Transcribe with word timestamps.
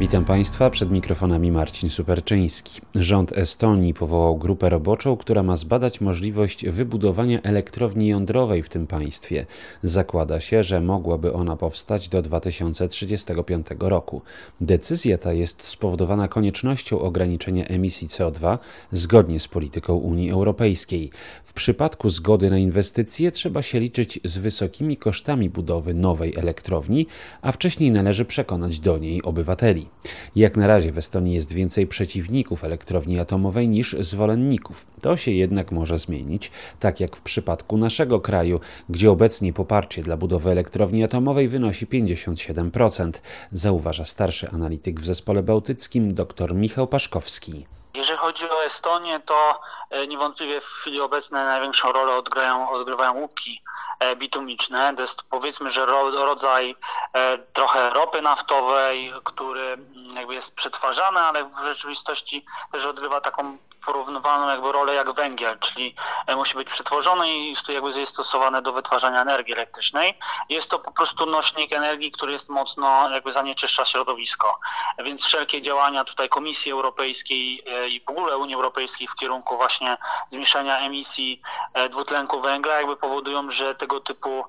Witam 0.00 0.24
Państwa, 0.24 0.70
przed 0.70 0.90
mikrofonami 0.90 1.52
Marcin 1.52 1.90
Superczyński. 1.90 2.80
Rząd 2.94 3.32
Estonii 3.32 3.94
powołał 3.94 4.38
grupę 4.38 4.68
roboczą, 4.68 5.16
która 5.16 5.42
ma 5.42 5.56
zbadać 5.56 6.00
możliwość 6.00 6.66
wybudowania 6.66 7.42
elektrowni 7.42 8.08
jądrowej 8.08 8.62
w 8.62 8.68
tym 8.68 8.86
państwie. 8.86 9.46
Zakłada 9.82 10.40
się, 10.40 10.64
że 10.64 10.80
mogłaby 10.80 11.32
ona 11.32 11.56
powstać 11.56 12.08
do 12.08 12.22
2035 12.22 13.66
roku. 13.80 14.22
Decyzja 14.60 15.18
ta 15.18 15.32
jest 15.32 15.66
spowodowana 15.66 16.28
koniecznością 16.28 17.00
ograniczenia 17.00 17.64
emisji 17.64 18.08
CO2 18.08 18.58
zgodnie 18.92 19.40
z 19.40 19.48
polityką 19.48 19.94
Unii 19.94 20.30
Europejskiej. 20.30 21.10
W 21.44 21.52
przypadku 21.52 22.08
zgody 22.08 22.50
na 22.50 22.58
inwestycje 22.58 23.30
trzeba 23.30 23.62
się 23.62 23.80
liczyć 23.80 24.20
z 24.24 24.38
wysokimi 24.38 24.96
kosztami 24.96 25.50
budowy 25.50 25.94
nowej 25.94 26.34
elektrowni, 26.36 27.06
a 27.42 27.52
wcześniej 27.52 27.90
należy 27.90 28.24
przekonać 28.24 28.80
do 28.80 28.98
niej 28.98 29.22
obywateli. 29.22 29.89
Jak 30.36 30.56
na 30.56 30.66
razie 30.66 30.92
w 30.92 30.98
Estonii 30.98 31.34
jest 31.34 31.52
więcej 31.52 31.86
przeciwników 31.86 32.64
elektrowni 32.64 33.20
atomowej 33.20 33.68
niż 33.68 33.96
zwolenników. 34.00 34.86
To 35.02 35.16
się 35.16 35.30
jednak 35.30 35.72
może 35.72 35.98
zmienić, 35.98 36.50
tak 36.80 37.00
jak 37.00 37.16
w 37.16 37.20
przypadku 37.20 37.76
naszego 37.76 38.20
kraju, 38.20 38.60
gdzie 38.88 39.10
obecnie 39.10 39.52
poparcie 39.52 40.02
dla 40.02 40.16
budowy 40.16 40.50
elektrowni 40.50 41.04
atomowej 41.04 41.48
wynosi 41.48 41.86
57%, 41.86 43.12
zauważa 43.52 44.04
starszy 44.04 44.50
analityk 44.50 45.00
w 45.00 45.06
zespole 45.06 45.42
bałtyckim 45.42 46.14
dr 46.14 46.54
Michał 46.54 46.86
Paszkowski. 46.86 47.66
Jeżeli 47.94 48.18
chodzi 48.18 48.44
o 48.44 48.64
Estonię, 48.66 49.20
to 49.26 49.60
niewątpliwie 50.08 50.60
w 50.60 50.66
chwili 50.66 51.00
obecnej 51.00 51.44
największą 51.44 51.92
rolę 51.92 52.16
odgrywają, 52.16 52.70
odgrywają 52.70 53.12
łupki 53.12 53.62
e, 54.00 54.16
bitumiczne. 54.16 54.94
To 54.96 55.02
jest 55.02 55.22
powiedzmy, 55.22 55.70
że 55.70 55.86
rodzaj 56.12 56.76
e, 57.12 57.38
trochę 57.38 57.90
ropy 57.90 58.22
naftowej, 58.22 59.12
który 59.24 59.62
mm, 59.62 60.16
jakby 60.16 60.34
jest 60.34 60.54
przetwarzany, 60.54 61.20
ale 61.20 61.44
w 61.44 61.64
rzeczywistości 61.64 62.44
też 62.72 62.84
odgrywa 62.84 63.20
taką 63.20 63.58
porównywalną 63.86 64.48
jakby 64.48 64.72
rolę 64.72 64.94
jak 64.94 65.12
węgiel, 65.12 65.58
czyli 65.58 65.94
musi 66.36 66.54
być 66.54 66.68
przetworzony 66.68 67.30
i 67.30 67.54
jakby 67.68 68.00
jest 68.00 68.12
stosowane 68.12 68.62
do 68.62 68.72
wytwarzania 68.72 69.22
energii 69.22 69.54
elektrycznej. 69.54 70.18
Jest 70.48 70.70
to 70.70 70.78
po 70.78 70.92
prostu 70.92 71.26
nośnik 71.26 71.72
energii, 71.72 72.10
który 72.10 72.32
jest 72.32 72.48
mocno 72.48 73.10
jakby 73.10 73.32
zanieczyszcza 73.32 73.84
środowisko. 73.84 74.58
Więc 74.98 75.24
wszelkie 75.24 75.62
działania 75.62 76.04
tutaj 76.04 76.28
Komisji 76.28 76.72
Europejskiej 76.72 77.64
i 77.88 78.00
w 78.06 78.10
ogóle 78.10 78.36
Unii 78.36 78.54
Europejskiej 78.54 79.08
w 79.08 79.14
kierunku 79.14 79.56
właśnie 79.56 79.79
zmniejszania 80.28 80.78
emisji 80.78 81.42
e, 81.74 81.88
dwutlenku 81.88 82.40
węgla 82.40 82.74
jakby 82.74 82.96
powodują, 82.96 83.50
że 83.50 83.74
tego 83.74 84.00
typu 84.00 84.44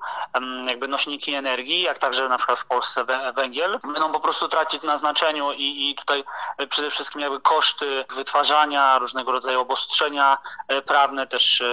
jakby 0.65 0.87
nośniki 0.87 1.33
energii, 1.33 1.81
jak 1.81 1.97
także 1.97 2.29
na 2.29 2.37
przykład 2.37 2.59
w 2.59 2.65
Polsce 2.65 3.05
węgiel, 3.35 3.79
będą 3.83 4.11
po 4.11 4.19
prostu 4.19 4.47
tracić 4.47 4.83
na 4.83 4.97
znaczeniu 4.97 5.51
i, 5.51 5.89
i 5.89 5.95
tutaj 5.95 6.23
e, 6.57 6.67
przede 6.67 6.89
wszystkim 6.89 7.21
jakby 7.21 7.39
koszty 7.39 8.05
wytwarzania, 8.15 8.99
różnego 8.99 9.31
rodzaju 9.31 9.61
obostrzenia 9.61 10.37
e, 10.67 10.81
prawne, 10.81 11.27
też 11.27 11.63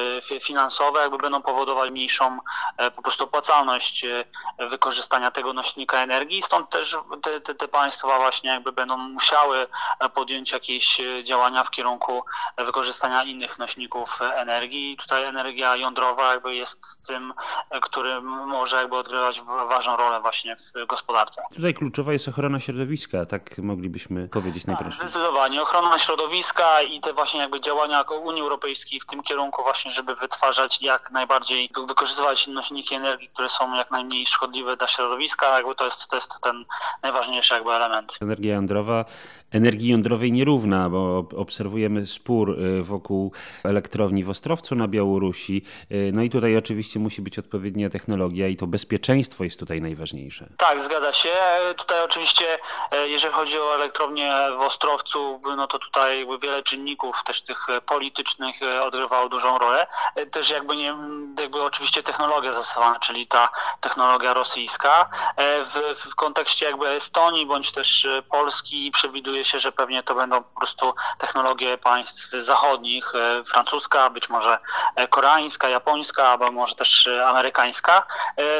finansowe 0.42 1.00
jakby 1.00 1.18
będą 1.18 1.42
powodować 1.42 1.90
mniejszą 1.90 2.38
po 2.94 3.02
prostu 3.02 3.24
opłacalność 3.24 4.06
wykorzystania 4.58 5.30
tego 5.30 5.52
nośnika 5.52 5.98
energii. 5.98 6.42
Stąd 6.42 6.70
też 6.70 6.96
te, 7.22 7.40
te, 7.40 7.54
te 7.54 7.68
państwa 7.68 8.18
właśnie 8.18 8.50
jakby 8.50 8.72
będą 8.72 8.96
musiały 8.96 9.66
podjąć 10.14 10.52
jakieś 10.52 11.00
działania 11.22 11.64
w 11.64 11.70
kierunku 11.70 12.24
wykorzystania 12.58 13.24
innych 13.24 13.47
nośników 13.58 14.18
energii. 14.22 14.96
Tutaj 14.96 15.24
energia 15.24 15.76
jądrowa 15.76 16.32
jakby 16.32 16.54
jest 16.54 17.06
tym, 17.06 17.32
który 17.82 18.20
może 18.20 18.76
jakby 18.76 18.96
odgrywać 18.96 19.40
ważną 19.68 19.96
rolę 19.96 20.20
właśnie 20.20 20.56
w 20.56 20.86
gospodarce. 20.86 21.42
Tutaj 21.54 21.74
kluczowa 21.74 22.12
jest 22.12 22.28
ochrona 22.28 22.60
środowiska, 22.60 23.26
tak 23.26 23.58
moglibyśmy 23.58 24.28
powiedzieć 24.28 24.64
tak, 24.64 24.74
najprościej. 24.74 25.08
Zdecydowanie. 25.08 25.62
Ochrona 25.62 25.98
środowiska 25.98 26.82
i 26.82 27.00
te 27.00 27.12
właśnie 27.12 27.40
jakby 27.40 27.60
działania 27.60 28.02
Unii 28.02 28.42
Europejskiej 28.42 29.00
w 29.00 29.06
tym 29.06 29.22
kierunku 29.22 29.62
właśnie, 29.62 29.90
żeby 29.90 30.14
wytwarzać 30.14 30.82
jak 30.82 31.10
najbardziej, 31.10 31.70
wykorzystywać 31.88 32.46
nośniki 32.46 32.94
energii, 32.94 33.28
które 33.28 33.48
są 33.48 33.74
jak 33.74 33.90
najmniej 33.90 34.26
szkodliwe 34.26 34.76
dla 34.76 34.86
środowiska, 34.86 35.56
jakby 35.56 35.74
to 35.74 35.84
jest, 35.84 36.08
to 36.08 36.16
jest 36.16 36.40
ten 36.40 36.64
najważniejszy 37.02 37.54
jakby 37.54 37.70
element. 37.70 38.16
Energia 38.20 38.54
jądrowa 38.54 39.04
energii 39.50 39.88
jądrowej 39.88 40.32
nierówna, 40.32 40.90
bo 40.90 41.24
obserwujemy 41.36 42.06
spór 42.06 42.50
y, 42.50 42.82
wokół 42.82 43.32
elektrowni 43.64 44.24
w 44.24 44.30
Ostrowcu 44.30 44.74
na 44.74 44.88
Białorusi. 44.88 45.62
Y, 45.92 46.10
no 46.14 46.22
i 46.22 46.30
tutaj 46.30 46.56
oczywiście 46.56 47.00
musi 47.00 47.22
być 47.22 47.38
odpowiednia 47.38 47.90
technologia 47.90 48.48
i 48.48 48.56
to 48.56 48.66
bezpieczeństwo 48.66 49.44
jest 49.44 49.58
tutaj 49.58 49.80
najważniejsze. 49.80 50.48
Tak, 50.56 50.80
zgadza 50.80 51.12
się. 51.12 51.30
Tutaj 51.76 52.04
oczywiście, 52.04 52.58
e, 52.90 53.08
jeżeli 53.08 53.34
chodzi 53.34 53.58
o 53.60 53.74
elektrownię 53.74 54.34
w 54.58 54.60
Ostrowcu, 54.60 55.40
no 55.56 55.66
to 55.66 55.78
tutaj 55.78 56.26
wiele 56.42 56.62
czynników 56.62 57.22
też 57.24 57.42
tych 57.42 57.66
politycznych 57.86 58.62
e, 58.62 58.82
odgrywało 58.82 59.28
dużą 59.28 59.58
rolę. 59.58 59.86
E, 60.14 60.26
też 60.26 60.50
jakby 60.50 60.76
nie, 60.76 60.94
jakby 61.40 61.62
oczywiście 61.62 62.02
technologia 62.02 62.52
zastosowana, 62.52 62.98
czyli 62.98 63.26
ta 63.26 63.48
technologia 63.80 64.34
rosyjska. 64.34 65.10
W, 65.64 65.98
w 66.10 66.14
kontekście 66.14 66.66
jakby 66.66 66.88
Estonii 66.88 67.46
bądź 67.46 67.72
też 67.72 68.08
Polski 68.30 68.90
przewiduje 68.90 69.44
się, 69.44 69.58
że 69.58 69.72
pewnie 69.72 70.02
to 70.02 70.14
będą 70.14 70.42
po 70.42 70.60
prostu 70.60 70.94
technologie 71.18 71.78
państw 71.78 72.30
zachodnich, 72.30 73.14
e, 73.14 73.27
francuska, 73.44 74.10
być 74.10 74.28
może 74.28 74.58
e, 74.96 75.08
koreańska, 75.08 75.68
japońska, 75.68 76.28
albo 76.28 76.52
może 76.52 76.74
też 76.74 77.06
e, 77.06 77.26
amerykańska. 77.26 78.06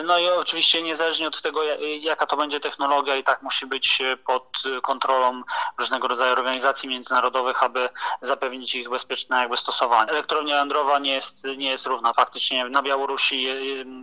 No 0.05 0.19
i 0.19 0.29
oczywiście 0.29 0.83
niezależnie 0.83 1.29
od 1.29 1.43
tego, 1.43 1.61
jaka 2.01 2.27
to 2.27 2.37
będzie 2.37 2.61
technologia, 2.61 3.17
i 3.17 3.25
tak 3.25 3.43
musi 3.43 3.67
być 3.67 4.03
pod 4.27 4.63
kontrolą 4.83 5.43
różnego 5.79 6.09
rodzaju 6.09 6.33
organizacji 6.33 6.89
międzynarodowych, 6.89 7.63
aby 7.63 7.89
zapewnić 8.21 8.75
ich 8.75 8.91
bezpieczne 8.91 9.41
jakby 9.41 9.57
stosowanie. 9.57 10.11
Elektrownia 10.11 10.57
jądrowa 10.57 10.99
nie 10.99 11.13
jest, 11.13 11.45
nie 11.57 11.71
jest 11.71 11.87
równa. 11.87 12.13
Faktycznie 12.13 12.69
na 12.69 12.83
Białorusi 12.83 13.49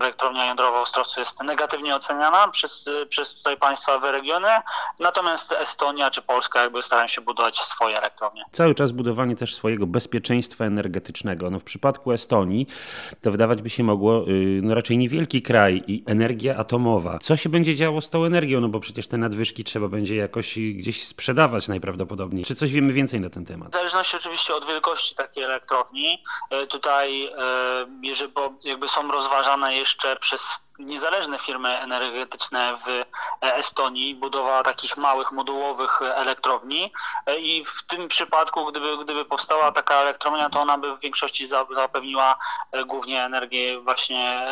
elektrownia 0.01 0.45
jądrowa 0.45 0.79
w 0.79 0.81
Ostrowcu 0.81 1.19
jest 1.19 1.43
negatywnie 1.43 1.95
oceniana 1.95 2.47
przez, 2.47 2.89
przez 3.09 3.35
tutaj 3.35 3.57
państwa 3.57 3.99
w 3.99 4.03
regiony, 4.03 4.49
natomiast 4.99 5.51
Estonia 5.51 6.11
czy 6.11 6.21
Polska 6.21 6.61
jakby 6.61 6.81
starają 6.81 7.07
się 7.07 7.21
budować 7.21 7.57
swoje 7.57 7.97
elektrownie. 7.97 8.45
Cały 8.51 8.75
czas 8.75 8.91
budowanie 8.91 9.35
też 9.35 9.55
swojego 9.55 9.87
bezpieczeństwa 9.87 10.54
energetycznego. 10.63 11.49
No 11.49 11.59
w 11.59 11.63
przypadku 11.63 12.11
Estonii 12.11 12.67
to 13.21 13.31
wydawać 13.31 13.61
by 13.61 13.69
się 13.69 13.83
mogło 13.83 14.29
y, 14.29 14.59
no 14.63 14.75
raczej 14.75 14.97
niewielki 14.97 15.41
kraj 15.41 15.83
i 15.87 16.03
energia 16.07 16.57
atomowa. 16.57 17.19
Co 17.19 17.37
się 17.37 17.49
będzie 17.49 17.75
działo 17.75 18.01
z 18.01 18.09
tą 18.09 18.25
energią? 18.25 18.61
No 18.61 18.69
bo 18.69 18.79
przecież 18.79 19.07
te 19.07 19.17
nadwyżki 19.17 19.63
trzeba 19.63 19.87
będzie 19.87 20.15
jakoś 20.15 20.59
gdzieś 20.59 21.07
sprzedawać 21.07 21.67
najprawdopodobniej. 21.67 22.45
Czy 22.45 22.55
coś 22.55 22.71
wiemy 22.71 22.93
więcej 22.93 23.21
na 23.21 23.29
ten 23.29 23.45
temat? 23.45 23.69
W 23.69 23.73
zależności 23.73 24.17
oczywiście 24.17 24.55
od 24.55 24.67
wielkości 24.67 25.15
takiej 25.15 25.43
elektrowni. 25.43 26.23
Y, 26.63 26.67
tutaj, 26.67 27.25
y, 27.25 28.27
bo 28.33 28.53
jakby 28.63 28.87
są 28.87 29.11
rozważane 29.11 29.75
jeszcze 29.75 30.15
przez 30.15 30.64
niezależne 30.79 31.39
firmy 31.39 31.79
energetyczne 31.79 32.73
w 32.85 33.05
Estonii, 33.41 34.15
budowa 34.15 34.63
takich 34.63 34.97
małych 34.97 35.31
modułowych 35.31 36.01
elektrowni 36.01 36.93
i 37.37 37.65
w 37.65 37.83
tym 37.83 38.07
przypadku, 38.07 38.65
gdyby, 38.65 38.97
gdyby 38.97 39.25
powstała 39.25 39.71
taka 39.71 39.95
elektrownia, 39.95 40.49
to 40.49 40.61
ona 40.61 40.77
by 40.77 40.95
w 40.95 40.99
większości 40.99 41.47
zapewniła 41.47 42.35
e, 42.71 42.85
głównie 42.85 43.23
energię, 43.23 43.79
właśnie 43.79 44.45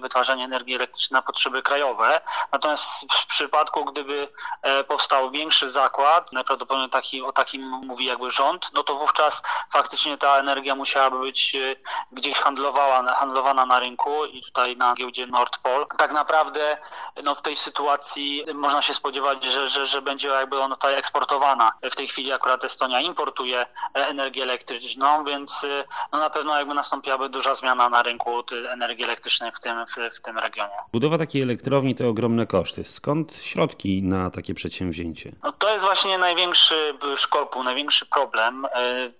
wytwarzanie 0.00 0.44
energii 0.44 0.74
elektrycznej 0.74 1.16
na 1.16 1.22
potrzeby 1.22 1.62
krajowe. 1.62 2.20
Natomiast 2.52 2.84
w 3.12 3.26
przypadku, 3.26 3.84
gdyby 3.84 4.28
e, 4.62 4.84
powstał 4.84 5.30
większy 5.30 5.68
zakład, 5.68 6.32
najprawdopodobniej 6.32 6.90
taki, 6.90 7.22
o 7.22 7.32
takim 7.32 7.62
mówi 7.62 8.04
jakby 8.04 8.30
rząd, 8.30 8.70
no 8.72 8.82
to 8.82 8.94
wówczas 8.94 9.42
faktycznie 9.72 10.18
ta 10.18 10.38
energia 10.38 10.74
musiałaby 10.74 11.18
być 11.18 11.54
e, 11.54 11.76
gdzieś 12.12 12.38
handlowana, 12.38 13.14
handlowana 13.14 13.66
na 13.66 13.78
rynku 13.78 14.24
i 14.24 14.42
tutaj 14.42 14.76
na 14.76 14.94
giełdzie 14.94 15.26
Nord 15.26 15.58
tak 15.98 16.12
naprawdę 16.12 16.78
no, 17.24 17.34
w 17.34 17.42
tej 17.42 17.56
sytuacji 17.56 18.44
można 18.54 18.82
się 18.82 18.94
spodziewać, 18.94 19.44
że, 19.44 19.68
że, 19.68 19.86
że 19.86 20.02
będzie 20.02 20.28
jakby 20.28 20.60
ona 20.60 20.74
tutaj 20.74 20.94
eksportowana. 20.94 21.72
W 21.90 21.96
tej 21.96 22.08
chwili 22.08 22.32
akurat 22.32 22.64
Estonia 22.64 23.00
importuje 23.00 23.66
energię 23.94 24.42
elektryczną, 24.42 25.24
więc 25.24 25.66
no, 26.12 26.18
na 26.18 26.30
pewno 26.30 26.58
jakby 26.58 26.74
nastąpiłaby 26.74 27.28
duża 27.28 27.54
zmiana 27.54 27.88
na 27.88 28.02
rynku 28.02 28.42
energii 28.72 29.04
elektrycznej 29.04 29.52
w 29.52 29.60
tym, 29.60 29.86
w, 29.86 30.16
w 30.16 30.20
tym 30.20 30.38
regionie. 30.38 30.74
Budowa 30.92 31.18
takiej 31.18 31.42
elektrowni 31.42 31.94
to 31.94 32.08
ogromne 32.08 32.46
koszty. 32.46 32.84
Skąd 32.84 33.36
środki 33.36 34.02
na 34.02 34.30
takie 34.30 34.54
przedsięwzięcie? 34.54 35.32
No, 35.42 35.52
to 35.52 35.72
jest 35.72 35.84
właśnie 35.84 36.18
największy 36.18 36.94
szkopu, 37.16 37.62
największy 37.62 38.06
problem. 38.06 38.64
E, 38.64 38.70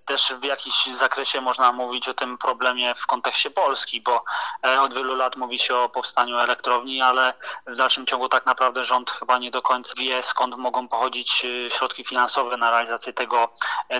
też 0.04 0.34
w 0.40 0.44
jakimś 0.44 0.86
zakresie 0.86 1.40
można 1.40 1.72
mówić 1.72 2.08
o 2.08 2.14
tym 2.14 2.38
problemie 2.38 2.94
w 2.94 3.06
kontekście 3.06 3.50
Polski, 3.50 4.00
bo 4.00 4.24
e, 4.64 4.80
od 4.80 4.94
wielu 4.94 5.14
lat 5.14 5.36
mówi 5.36 5.58
się 5.58 5.76
o 5.76 5.88
powstaniu 5.88 6.35
elektrowni, 6.42 7.02
ale 7.02 7.34
w 7.66 7.76
dalszym 7.76 8.06
ciągu 8.06 8.28
tak 8.28 8.46
naprawdę 8.46 8.84
rząd 8.84 9.10
chyba 9.10 9.38
nie 9.38 9.50
do 9.50 9.62
końca 9.62 9.92
wie, 9.98 10.22
skąd 10.22 10.56
mogą 10.56 10.88
pochodzić 10.88 11.46
środki 11.68 12.04
finansowe 12.04 12.56
na 12.56 12.70
realizację 12.70 13.12
tego, 13.12 13.48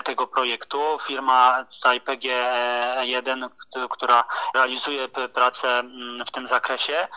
tego 0.03 0.27
projektu. 0.27 0.97
Firma 1.01 1.65
tutaj 1.75 2.01
PGE1, 2.01 3.49
która 3.89 4.23
realizuje 4.55 5.07
pracę 5.33 5.79
mm, 5.79 6.25
w 6.25 6.31
tym 6.31 6.47
zakresie, 6.47 7.07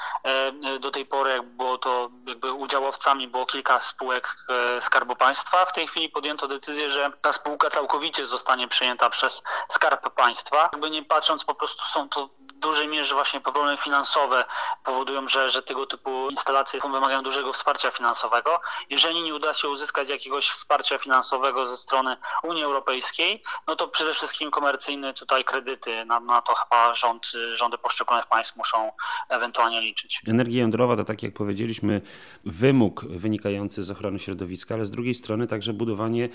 do 0.81 0.91
tej 0.91 1.07
pory 1.07 1.31
jak 1.31 1.47
było 1.47 1.79
to 1.79 2.11
jakby 2.27 2.53
udziałowcami 2.53 3.29
było 3.29 3.47
kilka 3.47 3.81
spółek 3.81 4.37
Skarbu 4.81 5.17
Państwa. 5.17 5.65
W 5.65 5.73
tej 5.73 5.87
chwili 5.87 6.09
podjęto 6.09 6.49
decyzję, 6.49 6.91
że 6.91 7.13
ta 7.21 7.33
spółka 7.33 7.71
całkowicie 7.71 8.27
zostanie 8.27 8.69
przejęta 8.69 9.11
przez 9.11 9.43
Skarb 9.69 10.15
Państwa. 10.15 10.69
Jakby 10.73 10.91
nie 10.91 11.05
patrząc, 11.05 11.45
po 11.45 11.55
prostu 11.55 11.85
są 11.85 12.09
to 12.09 12.29
dużej 12.61 12.89
mierze 12.89 13.15
właśnie 13.15 13.41
problemy 13.41 13.77
finansowe 13.77 14.45
powodują, 14.85 15.29
że, 15.29 15.51
że 15.51 15.63
tego 15.63 15.87
typu 15.87 16.29
instalacje 16.31 16.81
wymagają 16.81 17.23
dużego 17.23 17.53
wsparcia 17.53 17.91
finansowego. 17.91 18.61
Jeżeli 18.91 19.23
nie 19.23 19.35
uda 19.35 19.55
się 19.55 19.69
uzyskać 19.69 20.09
jakiegoś 20.09 20.49
wsparcia 20.51 20.99
finansowego 20.99 21.67
ze 21.67 21.77
strony 21.77 22.17
Unii 22.43 22.65
Europejskiej, 22.65 23.43
no 23.67 23.77
to 23.77 23.89
przede 23.89 24.13
wszystkim 24.13 24.51
komercyjne 24.51 25.15
tutaj 25.15 25.45
kredyty. 25.45 26.05
Na, 26.05 26.21
na 26.21 26.43
to 26.43 26.55
chyba 26.55 26.95
rząd, 26.95 27.33
rządy 27.53 27.79
poszczególnych 27.79 28.27
państw 28.27 28.57
muszą 28.57 28.93
ewentualnie 29.29 29.81
liczyć. 29.81 30.21
Energia 30.29 30.61
jądrowa 30.61 30.97
to 30.97 31.05
tak 31.05 31.23
jak 31.23 31.35
powiedzieliśmy 31.35 32.01
wymóg 32.45 33.05
wynikający 33.05 33.83
z 33.83 33.91
ochrony 33.91 34.19
środowiska, 34.19 34.75
ale 34.75 34.85
z 34.85 34.91
drugiej 34.91 35.15
strony 35.15 35.47
także 35.47 35.73
budowanie 35.73 36.29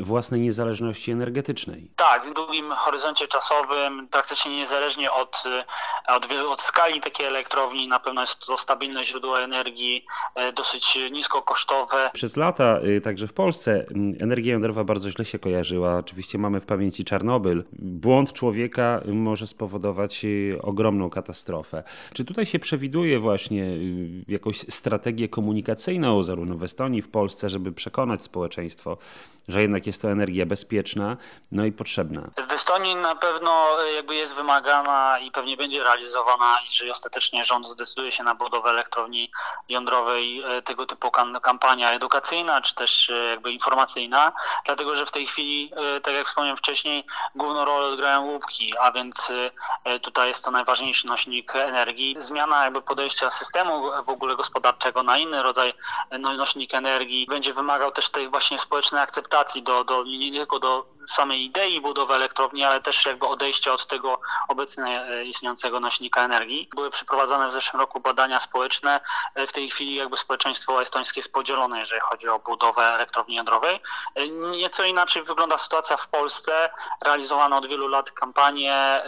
własnej 0.00 0.40
niezależności 0.40 1.12
energetycznej. 1.12 1.90
Tak, 1.96 2.26
w 2.26 2.34
długim 2.34 2.72
horyzoncie 2.72 3.26
czasowym, 3.26 4.08
praktycznie 4.08 4.56
niezależnie 4.56 5.12
od, 5.12 5.42
od, 6.08 6.28
od 6.48 6.62
skali 6.62 7.00
takiej 7.00 7.26
elektrowni, 7.26 7.88
na 7.88 8.00
pewno 8.00 8.20
jest 8.20 8.46
to 8.46 8.56
stabilne 8.56 9.04
źródło 9.04 9.40
energii, 9.40 10.06
e, 10.34 10.52
dosyć 10.52 10.98
niskokosztowe. 11.12 12.10
Przez 12.12 12.36
lata, 12.36 12.80
y, 12.84 13.00
także 13.00 13.26
w 13.26 13.32
Polsce, 13.32 13.86
energia 14.20 14.52
jądrowa 14.52 14.84
bardzo 14.84 15.10
źle 15.10 15.24
się 15.24 15.38
kojarzyła. 15.38 15.98
Oczywiście 15.98 16.38
mamy 16.38 16.60
w 16.60 16.66
pamięci 16.66 17.04
Czarnobyl. 17.04 17.64
Błąd 17.72 18.32
człowieka 18.32 19.00
może 19.06 19.46
spowodować 19.46 20.24
y, 20.24 20.58
ogromną 20.62 21.10
katastrofę. 21.10 21.82
Czy 22.12 22.24
tutaj 22.24 22.46
się 22.46 22.58
przewiduje 22.58 23.18
właśnie 23.18 23.62
y, 23.62 24.24
jakąś 24.28 24.58
strategię 24.58 25.28
komunikacyjną, 25.28 26.22
zarówno 26.22 26.56
w 26.56 26.62
Estonii, 26.62 27.02
w 27.02 27.08
Polsce, 27.08 27.48
żeby 27.50 27.72
przekonać 27.72 28.22
społeczeństwo, 28.22 28.96
że 29.48 29.62
jednak 29.62 29.86
jest 29.86 30.02
to 30.02 30.10
energia 30.10 30.46
bezpieczna, 30.46 31.16
no 31.52 31.64
i 31.64 31.72
potrzebna. 31.72 32.22
W 32.48 32.52
Estonii 32.52 32.96
na 32.96 33.14
pewno 33.14 33.82
e, 33.82 33.92
jakby 33.92 34.14
jest 34.14 34.34
wymagana 34.34 35.18
i 35.18 35.30
pewnie 35.30 35.56
będzie 35.56 35.84
realizowana, 35.84 36.58
jeżeli 36.66 36.90
ostatecznie 36.90 37.44
rząd 37.44 37.68
zdecyduje 37.68 38.12
się 38.12 38.24
na 38.24 38.34
budowę 38.34 38.70
elektrowni 38.70 39.30
jądrowej, 39.68 40.42
e, 40.42 40.62
tego 40.62 40.86
typu 40.86 41.10
kampania 41.42 41.92
edukacyjna, 41.92 42.60
czy 42.60 42.74
też 42.74 43.10
e, 43.10 43.14
jakby 43.14 43.52
informacyjna, 43.52 44.32
dlatego 44.64 44.94
że 44.94 45.06
w 45.06 45.10
tej 45.10 45.26
chwili, 45.26 45.72
tak 46.02 46.14
jak 46.14 46.26
wspomniałem 46.26 46.56
wcześniej, 46.56 47.04
główną 47.34 47.64
rolę 47.64 47.86
odgrają 47.86 48.22
łupki, 48.22 48.78
a 48.78 48.92
więc 48.92 49.32
tutaj 50.02 50.28
jest 50.28 50.44
to 50.44 50.50
najważniejszy 50.50 51.06
nośnik 51.06 51.56
energii. 51.56 52.16
Zmiana 52.18 52.64
jakby 52.64 52.82
podejścia 52.82 53.30
systemu 53.30 53.90
w 54.04 54.08
ogóle 54.08 54.36
gospodarczego 54.36 55.02
na 55.02 55.18
inny 55.18 55.42
rodzaj 55.42 55.74
no, 56.20 56.32
nośnik 56.32 56.74
energii 56.74 57.26
będzie 57.26 57.52
wymagał 57.52 57.92
też 57.92 58.08
tej 58.08 58.28
właśnie 58.28 58.58
społecznej 58.58 59.02
akceptacji 59.02 59.33
do, 59.62 59.84
do 59.84 60.04
nie 60.04 60.32
tylko 60.32 60.58
do 60.58 60.94
samej 61.08 61.44
idei 61.44 61.80
budowy 61.80 62.14
elektrowni, 62.14 62.64
ale 62.64 62.80
też 62.80 63.06
jakby 63.06 63.26
odejścia 63.26 63.72
od 63.72 63.86
tego 63.86 64.20
obecnie 64.48 65.02
e, 65.02 65.24
istniejącego 65.24 65.80
nośnika 65.80 66.24
energii. 66.24 66.68
Były 66.74 66.90
przeprowadzone 66.90 67.48
w 67.48 67.52
zeszłym 67.52 67.80
roku 67.80 68.00
badania 68.00 68.40
społeczne. 68.40 69.00
E, 69.34 69.46
w 69.46 69.52
tej 69.52 69.70
chwili 69.70 69.94
jakby 69.94 70.16
społeczeństwo 70.16 70.82
estońskie 70.82 71.18
jest 71.20 71.32
podzielone, 71.32 71.78
jeżeli 71.78 72.00
chodzi 72.00 72.28
o 72.28 72.38
budowę 72.38 72.82
elektrowni 72.82 73.34
jądrowej. 73.34 73.80
E, 74.14 74.28
nieco 74.28 74.84
inaczej 74.84 75.22
wygląda 75.22 75.58
sytuacja 75.58 75.96
w 75.96 76.08
Polsce. 76.08 76.70
Realizowane 77.04 77.56
od 77.56 77.66
wielu 77.66 77.88
lat 77.88 78.10
kampanie 78.10 79.02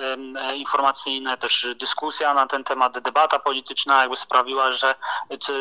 informacyjne, 0.55 1.38
też 1.38 1.69
dyskusja 1.75 2.34
na 2.34 2.46
ten 2.46 2.64
temat, 2.64 2.99
debata 2.99 3.38
polityczna 3.38 4.00
jakby 4.00 4.17
sprawiła, 4.17 4.72
że 4.72 4.94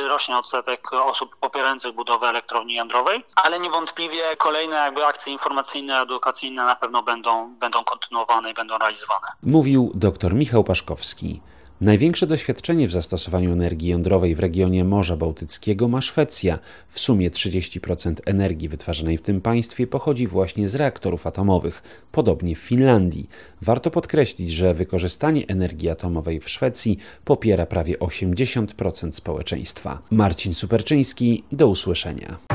rośnie 0.07 0.37
odsetek 0.37 0.93
osób 0.93 1.35
popierających 1.35 1.91
budowę 1.91 2.27
elektrowni 2.27 2.75
jądrowej, 2.75 3.25
ale 3.35 3.59
niewątpliwie 3.59 4.37
kolejne 4.55 4.75
jakby 4.75 5.05
akcje 5.05 5.33
informacyjne, 5.33 6.01
edukacyjne 6.01 6.65
na 6.65 6.75
pewno 6.75 7.03
będą, 7.03 7.55
będą 7.59 7.83
kontynuowane 7.83 8.51
i 8.51 8.53
będą 8.53 8.77
realizowane. 8.77 9.27
Mówił 9.43 9.91
dr 9.95 10.35
Michał 10.35 10.63
Paszkowski. 10.63 11.41
Największe 11.81 12.27
doświadczenie 12.27 12.87
w 12.87 12.91
zastosowaniu 12.91 13.51
energii 13.51 13.89
jądrowej 13.89 14.35
w 14.35 14.39
regionie 14.39 14.83
Morza 14.83 15.17
Bałtyckiego 15.17 15.87
ma 15.87 16.01
Szwecja. 16.01 16.59
W 16.87 16.99
sumie 16.99 17.31
30% 17.31 18.13
energii 18.25 18.69
wytwarzanej 18.69 19.17
w 19.17 19.21
tym 19.21 19.41
państwie 19.41 19.87
pochodzi 19.87 20.27
właśnie 20.27 20.67
z 20.67 20.75
reaktorów 20.75 21.27
atomowych, 21.27 22.07
podobnie 22.11 22.55
w 22.55 22.59
Finlandii. 22.59 23.29
Warto 23.61 23.91
podkreślić, 23.91 24.51
że 24.51 24.73
wykorzystanie 24.73 25.47
energii 25.47 25.89
atomowej 25.89 26.39
w 26.39 26.49
Szwecji 26.49 26.97
popiera 27.25 27.65
prawie 27.65 27.97
80% 27.97 29.11
społeczeństwa. 29.11 29.99
Marcin 30.11 30.53
Superczyński, 30.53 31.43
do 31.51 31.67
usłyszenia. 31.67 32.54